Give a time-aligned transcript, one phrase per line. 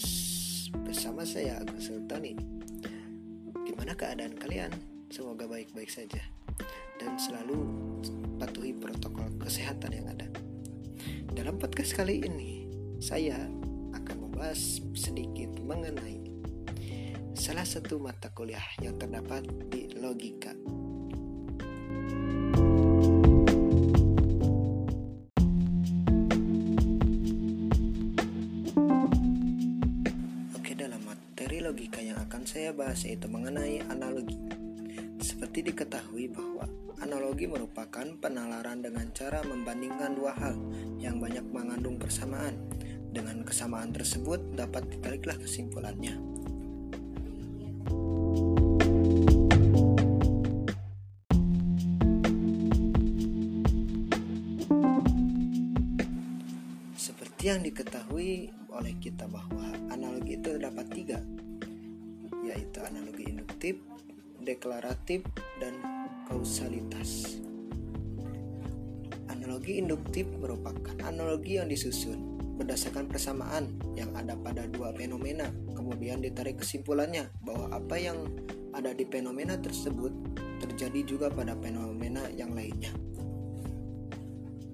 [0.00, 2.32] podcast bersama saya Agus Sultani.
[3.68, 4.72] Gimana keadaan kalian?
[5.12, 6.24] Semoga baik-baik saja
[6.96, 7.68] dan selalu
[8.40, 10.24] patuhi protokol kesehatan yang ada.
[11.36, 12.64] Dalam podcast kali ini,
[12.96, 13.44] saya
[13.92, 16.32] akan membahas sedikit mengenai
[17.36, 20.56] salah satu mata kuliah yang terdapat di logika.
[32.30, 34.38] Akan saya bahas yaitu mengenai analogi.
[35.18, 36.62] Seperti diketahui bahwa
[37.02, 40.54] analogi merupakan penalaran dengan cara membandingkan dua hal
[41.02, 42.54] yang banyak mengandung persamaan.
[43.10, 46.22] Dengan kesamaan tersebut dapat ditariklah kesimpulannya.
[56.94, 61.18] Seperti yang diketahui oleh kita bahwa analogi itu terdapat tiga
[64.44, 65.24] deklaratif,
[65.60, 65.76] dan
[66.28, 67.40] kausalitas.
[69.30, 76.60] Analogi induktif merupakan analogi yang disusun berdasarkan persamaan yang ada pada dua fenomena, kemudian ditarik
[76.60, 78.28] kesimpulannya bahwa apa yang
[78.76, 80.12] ada di fenomena tersebut
[80.60, 82.92] terjadi juga pada fenomena yang lainnya.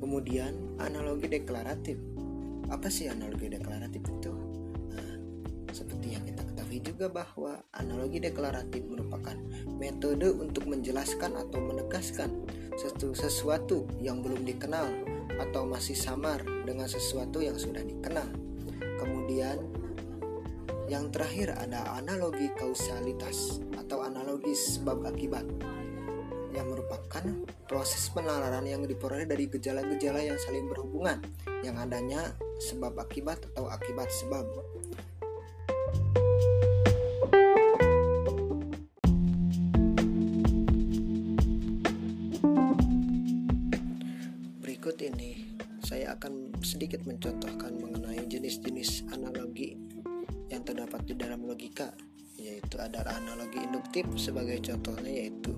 [0.00, 2.00] Kemudian analogi deklaratif.
[2.72, 4.32] Apa sih analogi deklaratif itu?
[4.88, 5.16] Nah,
[5.70, 6.44] seperti yang kita
[6.80, 9.36] juga bahwa analogi deklaratif merupakan
[9.76, 12.30] metode untuk menjelaskan atau menegaskan
[13.14, 14.86] sesuatu yang belum dikenal
[15.38, 18.26] atau masih samar dengan sesuatu yang sudah dikenal.
[18.98, 19.58] Kemudian
[20.86, 25.44] yang terakhir ada analogi kausalitas atau analogi sebab akibat
[26.54, 27.24] yang merupakan
[27.66, 31.18] proses penalaran yang diperoleh dari gejala-gejala yang saling berhubungan
[31.66, 34.46] yang adanya sebab akibat atau akibat sebab.
[46.84, 49.72] Sedikit mencontohkan mengenai jenis-jenis analogi
[50.52, 51.88] yang terdapat di dalam logika
[52.36, 55.56] yaitu ada analogi induktif sebagai contohnya yaitu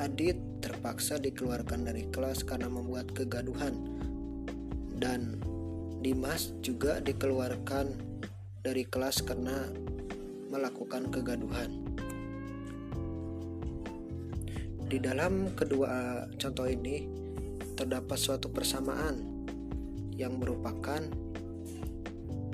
[0.00, 3.84] Adit terpaksa dikeluarkan dari kelas karena membuat kegaduhan
[4.96, 5.44] dan
[6.00, 7.92] Dimas juga dikeluarkan
[8.64, 9.68] dari kelas karena
[10.48, 11.68] melakukan kegaduhan.
[14.88, 17.04] Di dalam kedua contoh ini
[17.76, 19.31] terdapat suatu persamaan
[20.16, 21.00] yang merupakan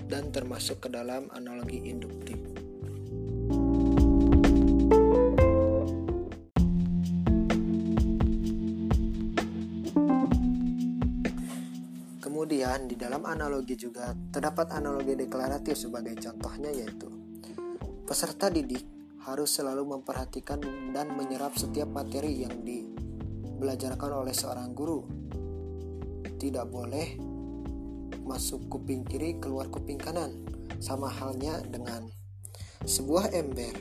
[0.08, 2.41] dan termasuk ke dalam analogi induktif.
[12.24, 17.12] Kemudian di dalam analogi juga terdapat analogi deklaratif sebagai contohnya yaitu
[18.08, 18.88] peserta didik
[19.28, 20.64] harus selalu memperhatikan
[20.96, 25.04] dan menyerap setiap materi yang dibelajarkan oleh seorang guru
[26.40, 27.27] tidak boleh
[28.28, 30.44] masuk kuping kiri keluar kuping kanan.
[30.78, 32.06] Sama halnya dengan
[32.84, 33.72] sebuah ember.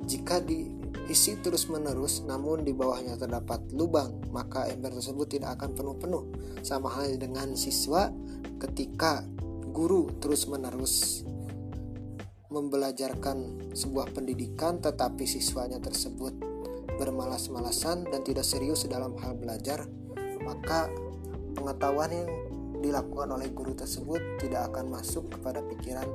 [0.00, 6.24] Jika diisi terus-menerus namun di bawahnya terdapat lubang maka ember tersebut tidak akan penuh-penuh.
[6.64, 8.08] Sama halnya dengan siswa
[8.56, 9.22] ketika
[9.70, 11.22] guru terus-menerus
[12.50, 16.34] membelajarkan sebuah pendidikan tetapi siswanya tersebut
[16.98, 19.86] bermalas-malasan dan tidak serius dalam hal belajar
[20.42, 20.90] maka
[21.54, 22.28] pengetahuan yang
[22.80, 26.08] dilakukan oleh guru tersebut tidak akan masuk kepada pikiran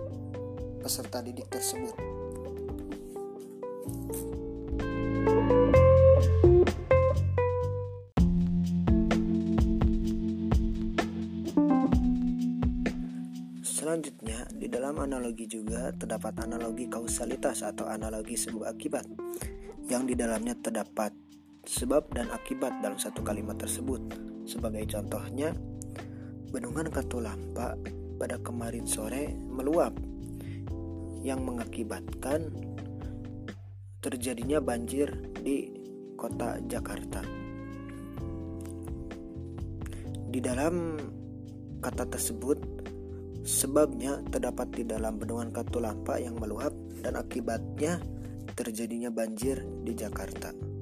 [0.81, 1.93] peserta didik tersebut.
[13.61, 19.05] Selanjutnya, di dalam analogi juga terdapat analogi kausalitas atau analogi sebab akibat
[19.85, 21.13] yang di dalamnya terdapat
[21.65, 24.01] sebab dan akibat dalam satu kalimat tersebut.
[24.45, 25.53] Sebagai contohnya,
[26.55, 27.75] bendungan Katulampa
[28.15, 29.91] pada kemarin sore meluap
[31.19, 32.47] yang mengakibatkan
[33.99, 35.67] terjadinya banjir di
[36.15, 37.19] kota Jakarta.
[40.31, 40.95] Di dalam
[41.83, 42.63] kata tersebut,
[43.43, 46.71] sebabnya terdapat di dalam bendungan Katulampa yang meluap
[47.03, 47.99] dan akibatnya
[48.55, 50.74] terjadinya banjir di Jakarta.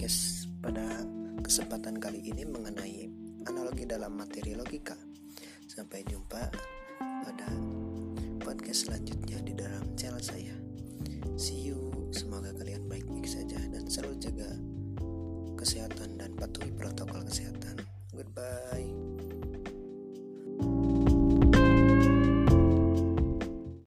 [0.00, 1.04] Podcast pada
[1.44, 3.04] kesempatan kali ini mengenai
[3.44, 4.96] analogi dalam materi logika.
[5.68, 6.40] Sampai jumpa
[6.96, 7.48] pada
[8.40, 10.56] podcast selanjutnya di dalam channel saya.
[11.36, 12.08] See you.
[12.16, 14.50] semoga kalian baik-baik saja dan selalu jaga
[15.60, 17.84] kesehatan dan patuhi protokol kesehatan
[18.16, 18.99] goodbye